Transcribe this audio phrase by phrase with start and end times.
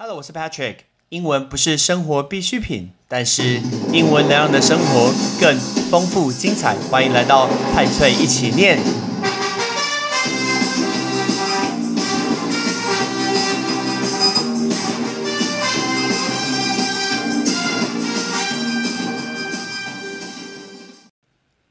[0.00, 0.76] Hello，我是 Patrick。
[1.08, 3.60] 英文不是生活必需品，但是
[3.92, 5.58] 英文能让你的生活更
[5.90, 6.76] 丰富精彩。
[6.88, 8.78] 欢迎来到派翠一起念。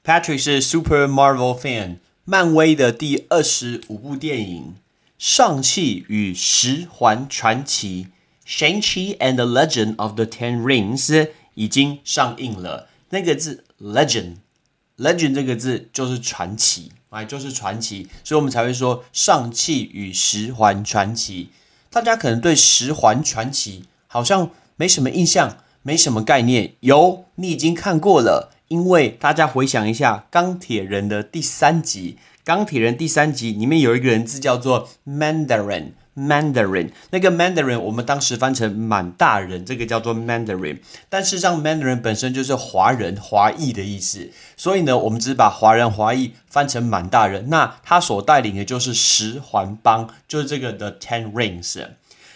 [0.03, 4.75] Patrick 是 Super Marvel fan，漫威的第二十五部电影
[5.17, 8.07] 《上汽与十环传奇》
[8.47, 12.87] （Shang-Chi and the Legend of the Ten Rings） 已经上映了。
[13.09, 21.45] 那个字 “legend”，“legend” 这个字就是传奇，哎，就是传奇，所以我们才会说《上汽与十环传奇》。
[21.89, 26.73] 大家可能对《十环传奇》好像没什么印象，没什么概念。
[26.81, 28.53] 有，你已经看过了。
[28.67, 47.49] 因为大家回想一下《钢铁人》的第三集，《钢铁人》第三集里面有一个人字叫做 Mandarin Mandarin，那个 Mandarin 我们当时翻成满大人，这个叫做 Mandarin，但事实上 Mandarin 本身就是华人、华裔的意思，所以呢，我们只把华人、华裔翻成满大人。
[47.49, 51.85] 那他所带领的就是十环帮，就是这个 The Ten Rings。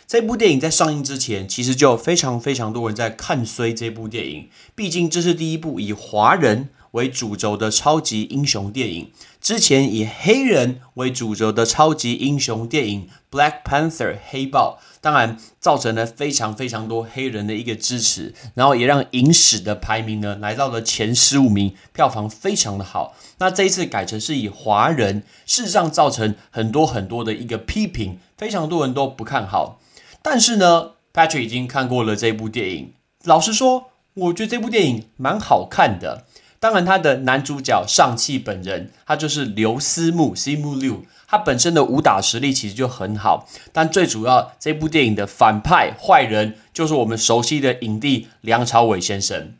[0.05, 4.50] 这部电影在上映之前，其实就非常非常多人在看衰这部电影。
[4.75, 9.11] 毕竟这是第一部以华人为主轴的超级英雄电影。
[9.39, 23.16] 之前以黑人为主轴的超级英雄电影《Black Panther》黑豹，当然造成了非常非常多黑人的一个支持，然后也让影史的排名呢来到了前十五名，票房非常的好。
[23.39, 29.80] 那这一次改成是以华人，事实上造成很多很多的一个批评，非常多人都不看好。
[30.22, 32.94] 但是呢，Patrick 已经看过了这部电影。
[33.23, 36.26] 老实说，我觉得这部电影蛮好看的。
[36.62, 43.50] 当然，他的男主角上汽本人，他就是刘思慕 （Simu Liu），他本身的武打实力其实就很好。
[43.73, 49.56] 但最主要，这部电影的反派坏人就是我们熟悉的影帝梁朝伟先生。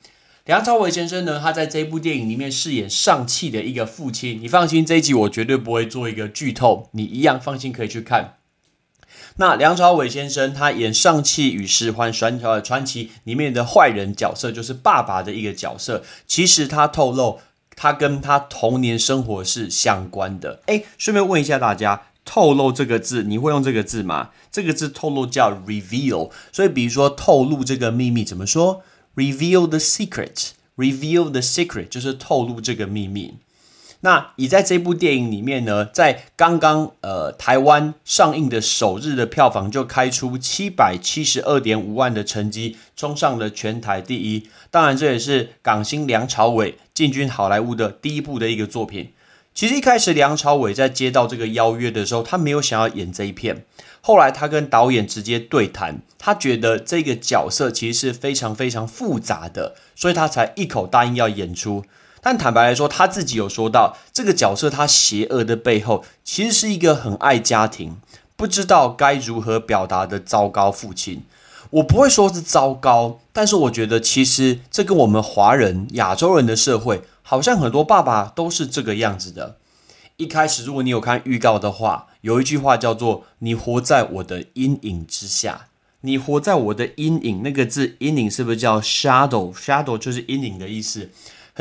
[0.46, 4.40] 梁朝伟先生呢，他在这部电影里面饰演上汽的一个父亲。
[4.40, 8.36] 你放心，这一集我绝对不会做一个剧透，你一样放心可以去看。
[9.38, 16.04] 那梁朝伟先生他演《上汽与十环传传奇》里面的坏人角色，就是爸爸的一个角色。
[16.28, 17.40] 其实他透露，
[17.76, 20.62] 他跟他童年生活是相关的。
[20.68, 24.30] 哎，顺便问一下大家，“透露”这个字，你会用这个字吗？
[24.52, 26.30] 这个字“透露”叫 “reveal”。
[26.52, 28.84] 所以，比如说“透露”这个秘密怎么说
[29.16, 33.36] ？“reveal the secret”，“reveal the secret” 就是透露这个秘密。
[34.04, 44.50] 那以在这部电影里面呢，在刚刚呃台湾上映的首日的票房就开出七百七十二点五万的成绩，冲上了全台第一。
[44.72, 49.14] 当然，这也是港星梁朝伟进军好莱坞的第一部的一个作品。
[49.54, 53.66] 其实一开始梁朝伟在接到这个邀约的时候，他没有想要演这一片。
[54.00, 61.84] 后来他跟导演直接对谈，他觉得这个角色其实是非常非常复杂的，所以他才一口答应要演出。
[62.22, 67.98] 但坦白来说，他自己有说到，这个角色他邪恶的背后，其实是一个很爱家庭、
[68.36, 71.24] 不知道该如何表达的糟糕父亲。
[71.72, 79.56] 我不会说是糟糕，但是我觉得其实这跟我们华人、亚洲人的社会，好像很多爸爸都是这个样子的。
[80.18, 85.68] 一开始，如果你有看预告的话，有一句话叫做“你活在我的阴影之下”，
[86.02, 87.42] 你活在我的阴影。
[87.42, 91.10] 那个字“阴影”是不是叫 shadow？shadow 就是阴影的意思。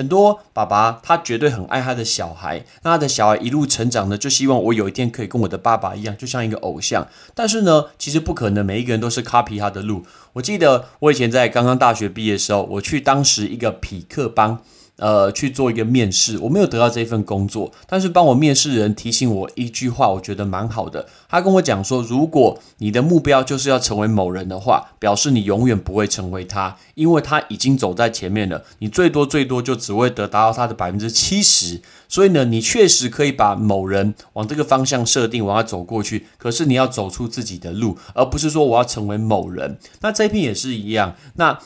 [0.01, 7.07] 很多爸爸他绝对很爱他的小孩，那他的小孩一路成长呢，就希望我有一天可以跟我的爸爸一样，就像一个偶像。
[7.35, 10.07] 但是呢，其实不可能，每一个人都是 copy 他的路。
[10.33, 14.63] 我记得我以前在刚刚大学毕业的时候，我去当时一个匹克帮。
[15.01, 21.07] 呃，去做一个面试，我没有得到这份工作，但是帮我面试人提醒我一句话，我觉得蛮好的。
[21.27, 31.81] 他跟我讲说，如果你的目标就是要成为某人的话，表示你永远不会成为他，因为他已经走在前面了，你最多最多就只会得达到他的百分之七十。
[32.07, 39.79] 所以呢，你确实可以把某人往这个方向设定，往他走过去，可是你要走出自己的路，而不是说我要成为某人。
[40.03, 41.17] 那这篇也是一样。
[41.37, 41.59] 那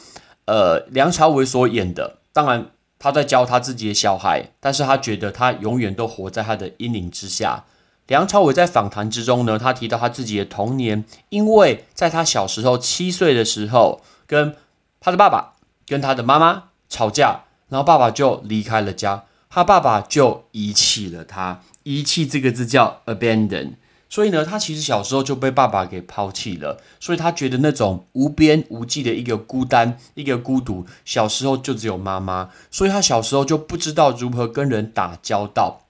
[0.44, 2.66] 呃，梁朝伟所演的，当然。
[3.04, 7.64] 他在教他自己的小孩，但是他觉得他永远都活在他的阴影之下。
[8.06, 14.56] 梁朝伟在访谈之中呢，他提到他自己的童年，因为在他小时候七岁的时候，跟
[15.00, 15.52] 他的爸爸
[15.86, 21.60] 跟他的妈妈吵架，然后爸爸就离开了家，他爸爸就遗弃了他。
[21.82, 23.72] 遗弃这个字叫 abandon。
[24.08, 35.80] 所以呢，他其实小时候就被爸爸给抛弃了，所以他觉得那种无边无际的一个孤单、一个孤独，小时候就只有妈妈，所以他小时候就不知道如何跟人打交道。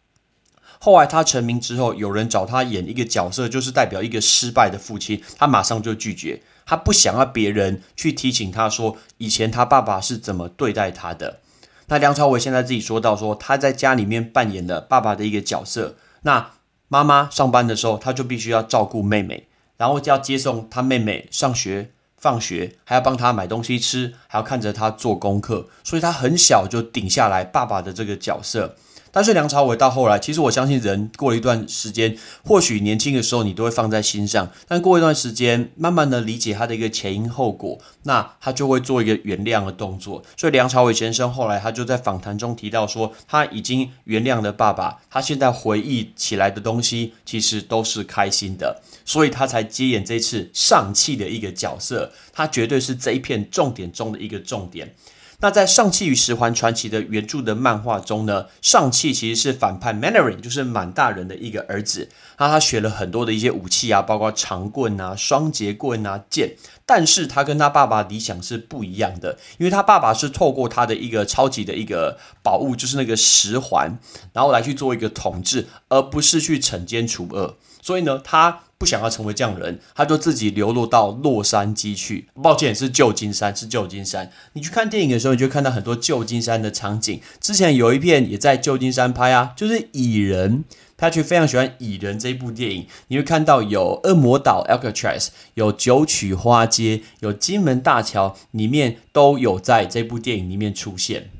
[0.78, 6.42] 后来他成名之后，有人找他演一个角色，就是代表一个失败的父亲，他马上就拒绝。
[6.66, 11.40] 他不想要别人去提醒他说以前他爸爸是怎么对待他的。
[11.88, 15.96] 那梁朝伟现在自己说到说他在家里面扮演了爸爸的一个角色。
[16.22, 16.52] 那
[16.94, 21.90] 妈妈上班的时候，他就必须要照顾妹妹，然后就要接送他妹妹上学。
[22.16, 28.76] 放学还要帮她买东西吃，还要看着她做功课，所以他很小就顶下来爸爸的这个角色。
[29.14, 40.20] 但是梁朝伟到后来，其实我相信人过了一段时间，或许年轻的时候你都会放在心上，但过一段时间，慢慢的理解他的一个前因后果，那他就会做一个原谅的动作。
[40.36, 54.92] 所以梁朝伟先生后来他就在访谈中提到说，他已经原谅了爸爸，他现在回忆起来的东西其实都是开心的，所以他才接演这次上气的一个角色，他绝对是这一片重点中的一个重点。
[55.40, 62.08] 那在《上汽与十环传奇》的原著的漫画中呢，上汽其实是反派 Manarin，就是满大人的一个儿子。
[62.38, 66.56] 那他学了很多的一些武器啊，包括长棍啊、双节棍啊、剑。
[66.86, 73.98] 但是他跟他爸爸理想是不一样的，因为他爸爸是透过他的一个超级的一个宝物，就是那个十环，
[74.32, 77.56] 然后来去做一个统治，而不是去惩奸除恶。
[77.82, 78.63] 所以呢，他。
[78.78, 82.28] 不想要成为这样的人，他就自己流落到洛杉矶去。
[82.42, 84.30] 抱歉，是旧金山，是旧金山。
[84.54, 87.20] 你去看电影的时候，你就看到很多旧金山的场景。
[87.40, 90.58] 之前有一片也在旧金山拍啊，就是《蚁人》。
[90.96, 92.86] 他却非常喜欢《蚁人》这一部电影。
[93.08, 101.30] 你会看到有恶魔岛 （Alcatraz），有九曲花街，有金门大桥，里面都有在这部电影里面出现。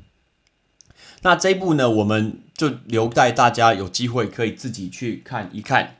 [1.21, 5.95] 那这一部呢，我们就留待大家有机会可以自己去看一看。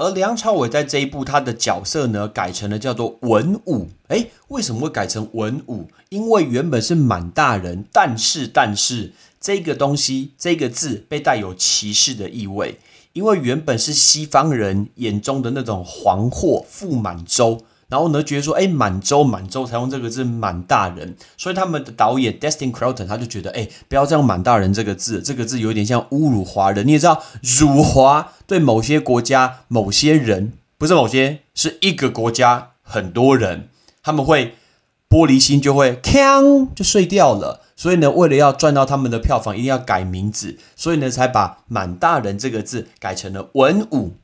[0.00, 3.86] 而梁朝伟在这一部他的角色呢，改成了叫做文武。
[4.08, 5.88] 诶，为什么会改成文武？
[6.08, 12.78] 因为原本是满大人，但是但是这个东西这个字被带有歧视的意味，
[13.12, 17.60] 因为原本是西方人眼中的那种黄祸富满洲。
[17.90, 26.86] 然后呢，觉得说，哎，满洲满洲才用这个字满大人，所以他们的导演 Destin Croton 他就觉得，哎，不要再用满大人这个字，这个字有点像侮辱华人。
[26.86, 33.68] 你也知道，辱华对某些国家、某些人，不是某些，是一个国家很多人，
[34.02, 34.56] 他们会
[35.08, 37.60] 玻璃心就会锵就碎掉了。
[37.76, 44.16] 所以呢，为了要赚到他们的票房，一定要改名字，所以呢，才把满大人这个字改成了文武。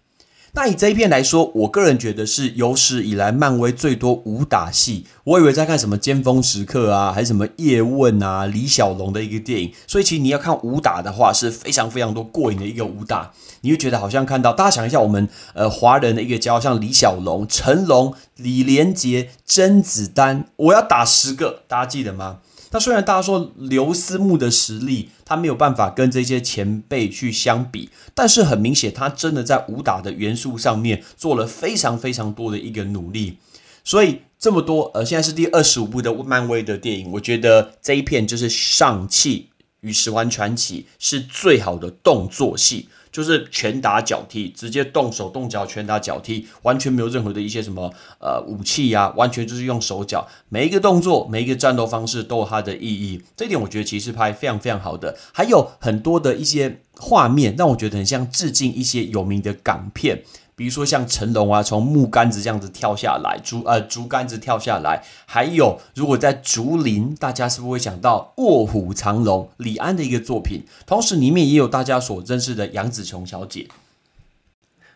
[0.56, 5.05] 那以这一片来说，我个人觉得是有史以来漫威最多武打戏。
[5.23, 9.70] 我以为在看什么尖峰时刻啊，还是什么叶问啊、李小龙的一个电影。
[9.87, 13.32] 所以其实你要看武打的话，是非常非常多过瘾的一个武打。
[13.61, 22.38] 你会觉得好像看到，大家想一下，我们呃华人的一个骄傲，像李小龙、成龙、李连杰、甄子丹，我要打十个，大家记得吗？
[22.70, 33.38] 那虽然大家说刘思慕的实力，他没有办法跟这些前辈去相比，但是很明显，他真的在武打的元素上面做了非常非常多的一个努力。
[33.84, 39.48] 所以这么多，呃，现在是第二十五部的漫威的电影，我觉得这一片就是《上汽
[39.80, 42.88] 与十环传奇》是最好的动作戏。
[43.16, 47.90] 就是拳打脚踢，直接动手动脚，拳打脚踢，完全没有任何的一些什么
[48.20, 53.22] 呃武器呀，完全就是用手脚，每一个动作，每一个战斗方式都有它的意义。
[53.34, 60.22] 这一点我觉得其实拍非常非常好的，还有很多的一些画面让我觉得很像致敬一些有名的港片。
[60.56, 70.64] 比如说像成龙啊，从木杆子这样子跳下来，竹呃竹竿子跳下来，还有如果在竹林，大家是不是会想到《卧虎藏龙》李安的一个作品？
[70.87, 73.69] 同时里面也有大家所认识的杨紫琼小姐。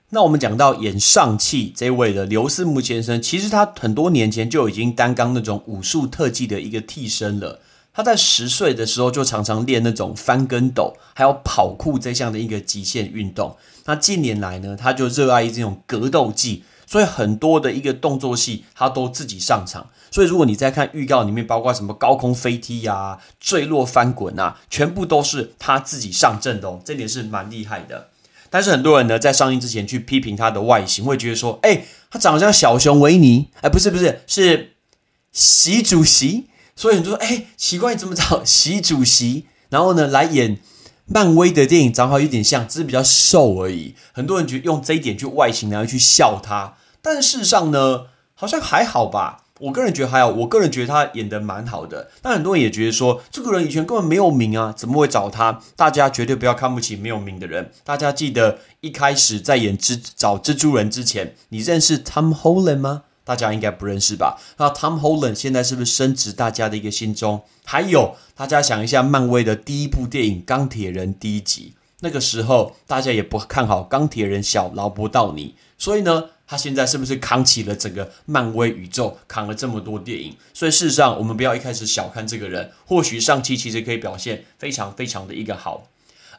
[0.08, 7.60] 那我们讲到演上气这位的刘思慕先生，其实他很多年前就已经担纲那种武术特技的一个替身了。
[7.92, 13.56] 他在十岁的时候就常常练那种翻跟斗，还有跑酷这项的一个极限运动。
[13.86, 19.90] 那近年来呢，他就热爱这种格斗技，所以很多的一个动作戏他都自己上场。
[20.12, 28.08] 所以如果你在看预告里面，包括什么高空飞踢呀、坠落翻滚啊，全部都是他自己上阵的哦，这点是蛮厉害的。
[28.50, 34.74] 但是很多人呢，在上映之前去批评他的外形，会觉得说，哎，他长得像小熊维尼，哎，不是不是，是
[35.32, 36.49] 习主席。
[36.80, 39.44] 所以很多说，哎，奇怪，怎么找习主席？
[39.68, 40.56] 然后呢，来演？
[41.04, 43.94] 漫威的电影长好有点像，只是比较瘦而已。
[44.14, 46.78] 很多人觉得用这一点去外形，然后去笑他。
[47.02, 49.44] 但事实上呢，好像还好吧。
[49.58, 50.28] 我个人觉得还好。
[50.28, 52.08] 我个人觉得他演的蛮好的。
[52.22, 55.60] 但很多人也觉得说，这个人以前根本没有名啊，怎么会找他？
[55.76, 57.70] 大家绝对不要看不起没有名的人。
[57.84, 63.02] 大家记得一开始在演蜘找蜘蛛人之前，你认识 Tom Holland 吗？
[63.30, 64.40] 大家应该不认识吧？
[64.56, 67.40] 那 Tom Holland 现在是不是升值大家的一个心中？
[67.64, 80.36] 还有，大家想一下，漫威的第一部电影《钢铁人》第一集，那个时候大家也不看好钢铁人小劳勃道尼，所以呢，他现在是不是扛起了整个漫威宇宙，扛了这么多电影？
[80.52, 85.86] 所以事实上，我们不要一开始小看这个人，或许上期其实可以表现非常非常的一个好。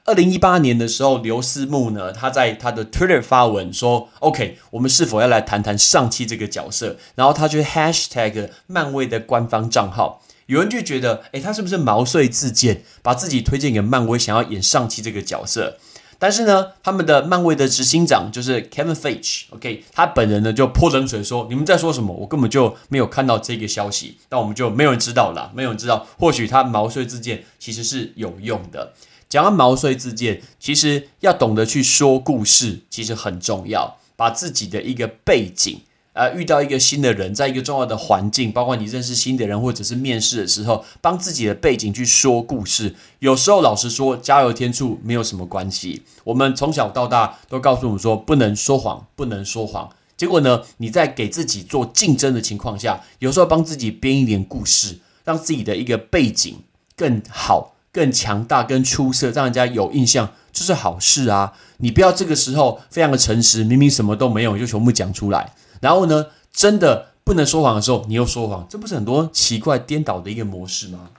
[0.05, 15.77] 二零一八年的时候，刘思慕呢，他在他的 Twitter 发文说：“OK，我们是否要来谈谈上期这个角色？”然后他就 Hashtag 漫威的官方账号，有人就觉得，诶，他是不是毛遂自荐，把自己推荐给漫威，想要演上期这个角色？
[16.17, 22.12] 但是呢，他们的漫威的执行长就是 Kevin Feige，OK，他本人呢就泼冷水说：“你们在说什么？
[22.13, 26.08] 我根本就没有看到这个消息。”那我们就没有人知道了，没有人知道。
[26.20, 28.93] 或许他毛遂自荐其实是有用的。
[29.31, 33.97] 讲到毛遂自荐，其实要懂得去说故事，其实很重要。
[34.17, 35.79] 把自己的一个背景。
[36.13, 42.93] 呃，遇到一个新的人，在一个重要的环境，包括你认识新的人，或者是面试的时候，帮自己的背景去说故事。
[43.19, 46.03] 有时候，老实说，加油天助没有什么关系。
[46.25, 49.89] 我们从小到大都告诉我们说，不能说谎，不能说谎。
[50.17, 56.59] 结果呢，你在给自己做竞争的情况下，有时候帮自己编一点故事，让自己的一个背景
[56.95, 61.53] 更好、更强大、更出色，让人家有印象，这是好事啊！
[61.77, 65.53] 你不要这个时候非常的诚实，明明什么都没有，就全部讲出来。
[65.81, 71.10] 然后呢，真的不能说谎的时候，你又说谎，这不是很多奇怪颠倒的一个模式吗？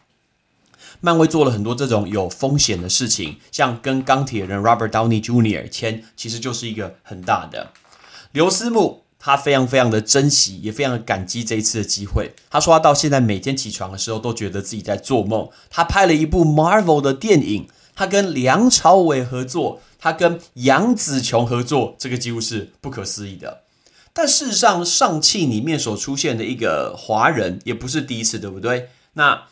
[1.01, 5.69] 漫威做了很多这种有风险的事情，像跟钢铁人 Robert Downey Jr.
[5.69, 7.73] 签，其实就是一个很大的。
[8.31, 12.35] 刘思慕他非常非常的珍惜，也非常的感激这一次的机会。
[12.51, 15.49] 他说他到现在每天起床的时候都觉得自己在做梦。
[15.71, 23.63] 他拍了一部 Marvel 的电影，他跟梁朝伟合作，他跟杨紫琼合作，这个几乎是不可思议的。
[24.13, 28.89] 但事实上，上汽里面所出现的一个华人也不是第一次，对不对？
[29.13, 29.45] 那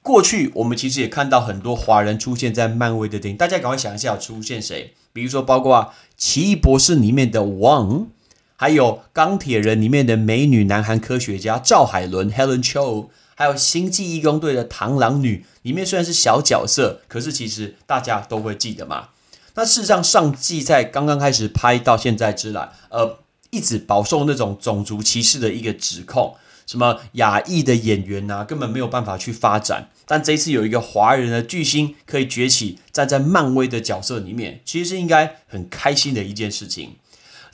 [0.00, 4.94] 过去我们其实也看到很多华人出现在漫威的电影，大家赶快想一下，出现谁？
[5.12, 5.76] 比如说，包括
[6.16, 8.08] 《奇异博士》里面的王，
[8.56, 19.08] 还有《钢铁人》里面的美女南韩科学家赵海伦 （Helen Cho），还有《星际义工队》的螳螂女，里面虽然是小角色，可是其实大家都会记得嘛。
[19.54, 23.18] 那事实上，上季在刚刚开始拍到现在之来，呃。
[23.50, 26.34] 一直饱受那种种族歧视的一个指控，
[26.66, 29.90] 什么亚裔的演员呐，根本没有办法去发展。
[30.08, 36.96] 但这次有一个华人的巨星可以崛起，站在漫威的角色里面，其实是应该很开心的一件事情。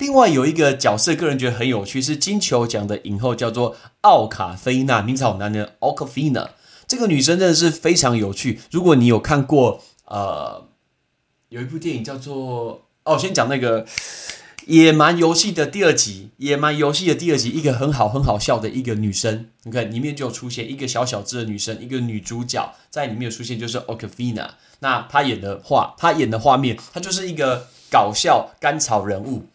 [0.01, 6.51] 另外有一个角色，个人觉得很有趣，是金球奖的影后，叫做奥卡菲娜，名字好难的奥卡菲娜。
[6.89, 8.61] 这个女生真的是非常有趣。
[8.73, 10.67] 如果你有看过，呃，
[11.51, 12.83] 有一部电影叫做……
[13.05, 13.87] 哦，先讲那个。
[14.67, 24.51] 野蛮游戏的第二集，野蛮游戏的第二集，一个很好很好笑的一个女生，你看里面就出现一个小小只的女生，一个女主角在里面出现，就是 Okafina。
[24.81, 29.47] 那她演的画，她演的画面，她就是一个搞笑甘草人物。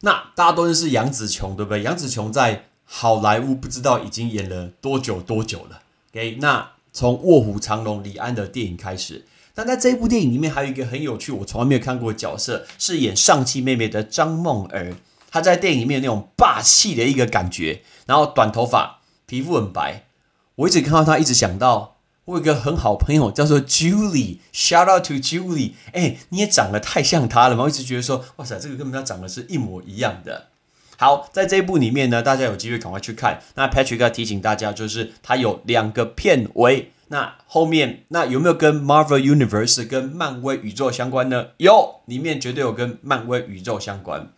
[0.00, 1.82] 那大家都认识杨紫琼，对不对？
[1.82, 5.82] 杨紫琼在好莱坞不知道已经演了多久多久了。
[6.12, 9.24] OK，那从卧虎藏龙李安的电影开始。
[9.54, 14.94] 但在这部电影里面，还有一个很有趣，我从来没有看过角色，是演上气妹妹的张梦儿。
[15.32, 20.04] 她在电影里面那种霸气的一个感觉，然后短头发，皮肤很白。
[20.54, 21.97] 我一直看到她，一直想到
[22.28, 25.72] 我有个很好朋友叫做 Julie，Shout out to Julie。
[25.92, 27.64] 哎，你也长得太像她了吗？
[27.64, 30.48] 我一直觉得说，哇塞，这个跟他长得是一模一样的。
[30.98, 33.40] 好，在这一部里面呢，大家有机会赶快去看。
[33.54, 36.92] 那 Patrick 要提醒大家，就是它有两个片尾。
[37.08, 41.46] 那后面那有没有跟 Marvel Universe 跟漫威宇宙相关呢？
[41.56, 44.30] 有，里面绝对有跟漫威宇宙相关。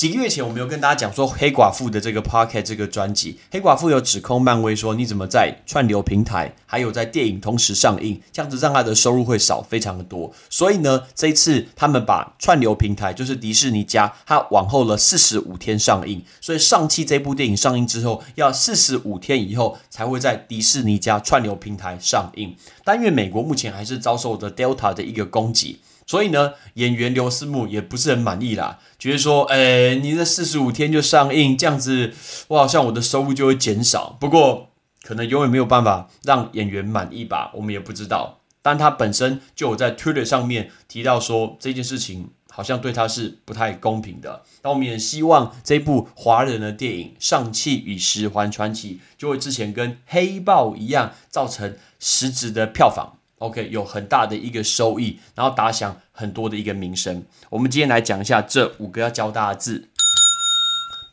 [0.00, 10.32] 几个月前，我们有跟大家讲说黑寡妇的这个 Pocket 这个专辑，黑寡妇有指控漫威说，你怎么在串流平台还有在电影同时上映，这样子让他的收入会少非常的多。
[10.48, 16.24] 所以呢，这一次他们把串流平台就是迪士尼家，它往后了四十五天上映。
[16.40, 22.56] 所以上期这部电影上映之后，要四十五天以后才会在迪士尼家串流平台上映。
[22.82, 25.80] 但因为美国目前还是遭受着 Delta 的一个攻击。
[26.10, 32.12] 所以呢，演员刘思慕也不是很满意啦，觉得说，哎，你这四十五天就上映，这样子，
[32.48, 34.16] 我好像我的收入就会减少。
[34.18, 34.70] 不过，
[35.04, 38.40] 可能永远没有办法让演员满意吧，我们也不知道。
[38.60, 44.42] 但他本身就有在 Twitter 上面提到说，这件事情好像对他是不太公平的。
[44.64, 53.19] 那我们也希望这部华人的电影《上汽与十环传奇》就会之前跟黑豹一样，造成实质的票房。
[53.40, 57.24] OK，有很大的一个收益，然后打响很多的一个名声。
[57.48, 59.88] 我们今天来讲一下这五个要教大家字，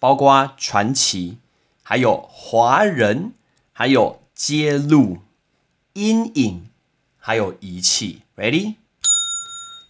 [0.01, 1.37] 包括传奇，
[1.83, 3.31] 还有华人，
[3.71, 5.19] 还有揭露、
[5.93, 6.67] 阴影，
[7.17, 8.23] 还有仪器。
[8.35, 8.75] Ready？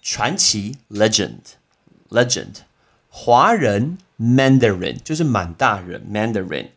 [0.04, 2.62] 传奇 （legend），legend；
[3.10, 6.68] 华人 Mandarin 就是满大人 Mandarin，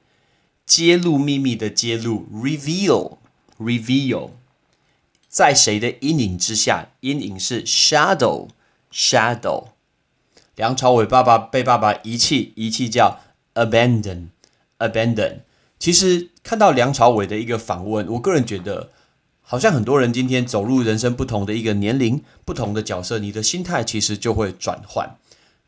[0.64, 3.19] 揭露秘密的揭露 Reveal
[3.59, 4.31] Reveal，
[5.31, 6.89] 在谁的阴影之下？
[7.01, 8.49] 阴影是 Shadow
[8.93, 9.69] Shadow。
[10.57, 13.21] 梁朝伟爸爸被爸爸遗弃，遗弃叫
[13.55, 14.31] Abandon
[14.81, 15.43] Abandon。
[15.79, 18.91] 其实看到梁朝伟的一个访问，我个人觉得，
[19.41, 25.17] 好像很多人今天走入人生不同的一个年龄、不同的角色，你的心态其实就会转换。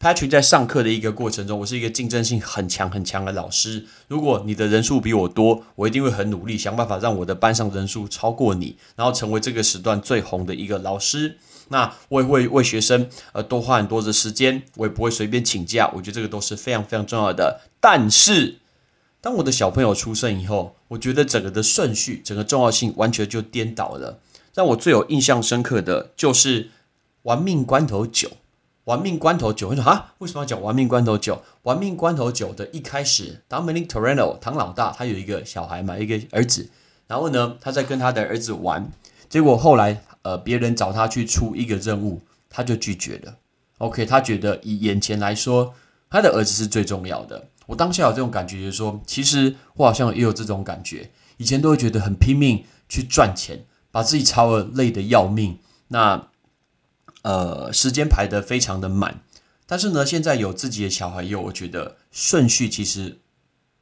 [0.02, 3.86] Patrick 在上课的一个过程中，我是一个竞争性很强很强的老师。
[4.08, 11.36] 如果你的人数比我多，我一定会很努力，想办法让我的班上人数超过你，然后成为这个时段最红的一个老师。
[11.68, 15.88] 那我也会为学生呃多花很多的时间，我也不会随便请假。
[15.94, 17.60] 我觉得这个都是非常非常重要的。
[17.80, 18.56] 但是，
[19.20, 24.18] 当我的小朋友出生以后，我觉得整个的顺序、整个重要性完全就颠倒了。
[24.52, 26.64] 让我最有印象深刻的就是
[27.22, 28.28] 《玩命关头九》。
[28.84, 31.34] 《玩命关头九》，你说啊，为什么要讲《玩命关头九》？
[31.62, 36.68] 《玩命关头九》的一开始，Dominic Toretto 唐老大他有一个小孩嘛，一个儿子，
[37.06, 38.90] 然后呢，他在跟他的儿子玩，
[39.28, 43.36] 结果后来呃别人找他去出一个任务，他就拒绝了。
[43.78, 45.74] OK，他觉得以眼前来说，
[46.10, 47.48] 他的儿子是最重要的。
[47.66, 51.08] 我当下有这种感觉，就是说，其实我好像也有这种感觉。
[51.36, 55.58] 以前都会觉得很拼命去赚钱，把自己操的累得要命，
[55.88, 56.28] 那
[57.22, 59.22] 呃时间排得非常的满。
[59.66, 63.18] 但是呢，现在有自己的小孩以后，我觉得顺序其实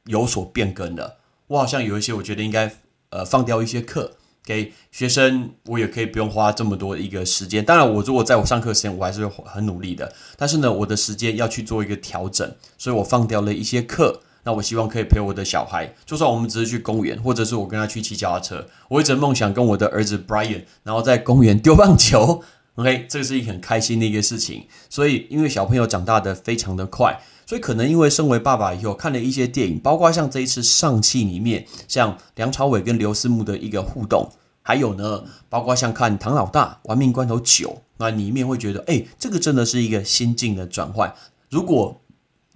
[0.05, 1.17] 有所变更了。
[1.47, 2.73] 我好像有一些，我觉得应该
[3.09, 4.13] 呃放掉一些课。
[4.43, 7.63] 给学生，我也可以不用花这么多一个时间。
[7.63, 10.11] 当然，我如果在我上课时间，我还是很努力的。
[10.35, 14.21] 但是呢，我的时间要去做一个调整，所以我放掉了一些课。
[14.43, 18.67] 那我希望可以陪我的小孩，就算我们只是去公园，或者是我跟他去骑脚踏车。
[18.89, 22.43] 我一直梦想跟我的儿子 Brian，然后在公园丢棒球。
[22.81, 24.65] OK，这个是一个很开心的一个事情。
[24.89, 27.21] 所以，因为小朋友长大的非常的快。
[27.45, 41.13] 所以可能因为身为爸爸以后看了一些电影，包括像这一次上汽里面，像梁朝伟跟刘思慕的一个互动，还有呢，包括像看唐老大玩命关头九，那里面会觉得，哎，这个真的是一个心境的转换。
[41.49, 42.01] 如果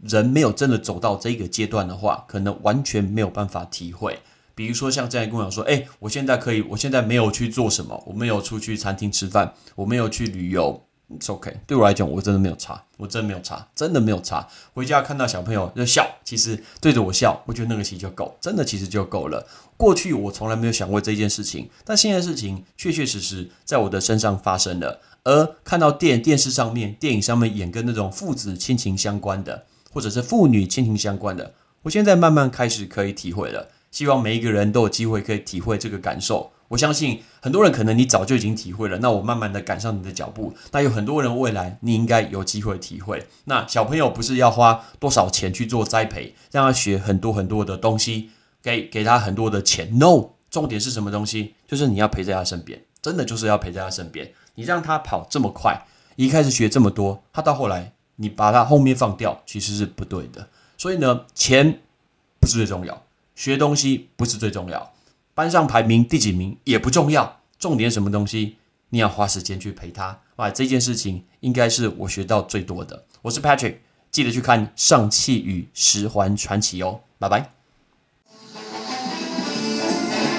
[0.01, 4.19] 人没有真的走到这个阶段的话，可能完全没有办法体会。
[4.55, 10.81] 比如说像这样跟我讲说，哎，我现在可以，我现在没有去做什么，我没有出去餐厅吃饭，我没有去旅游。
[11.07, 14.47] It's OK，对我来讲，我真的没有差，我真的没有差，真的没有差。
[14.73, 19.45] 回家看到小朋友就笑，其实对着我笑，我觉得那个其实就够，真的其实就够了。
[19.77, 24.99] 过去我从来没有想过这件事情，但现在事情确确实实在我的身上发生了。
[25.23, 33.69] 而看到电电视上面、电影上面演跟那种父子亲情相关的，或者是父女亲情相关的，我现在慢慢开始可以体会了。
[33.95, 36.51] 希望每一个人都有机会可以体会这个感受。
[36.67, 40.53] 我相信很多人可能你早就已经体会了，那我慢慢的赶上你的脚步。
[40.73, 43.25] 那有很多人未来你应该有机会体会。
[43.45, 48.31] 那小朋友不是要花多少钱去做栽培，让他学很多很多的东西，
[48.61, 49.97] 给给他很多的钱。
[49.97, 51.53] No，重点是什么东西？
[51.65, 54.33] 就是你要陪在他身边，真的就是要陪在他身边。
[54.55, 55.85] 你让他跑这么快，
[56.17, 60.49] 一开始学这么多，他到后来你把他后面放掉，其实是不对的。
[60.77, 61.79] 所以呢，钱
[62.41, 63.04] 不是最重要，
[63.35, 64.93] 学东西不是最重要。
[65.33, 68.55] 班上排名第几名也不重要，重点什么东西
[68.89, 70.17] 你要花时间去陪他。
[70.37, 73.03] 哇，这件事情应该是我学到最多的。
[73.21, 73.75] 我是 Patrick，
[74.09, 77.01] 记得去看《上汽与十环传奇》哦。
[77.19, 77.51] 拜拜。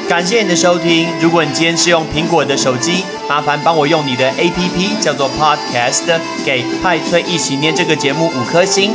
[0.09, 1.09] 感谢你的收听。
[1.21, 8.95] 如果你今天是用苹果的手机，麻烦帮我用你的 APP 叫做 Podcast，给派翠一起念这个节目五颗星。